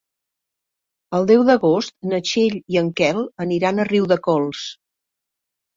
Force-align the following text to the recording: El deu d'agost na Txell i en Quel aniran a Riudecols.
El 1.17 1.27
deu 1.33 1.43
d'agost 1.49 1.95
na 2.13 2.21
Txell 2.31 2.59
i 2.77 2.81
en 2.83 2.91
Quel 3.03 3.23
aniran 3.47 3.79
a 3.79 3.89
Riudecols. 3.95 4.69